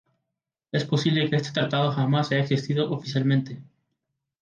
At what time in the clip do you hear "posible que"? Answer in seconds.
0.83-1.35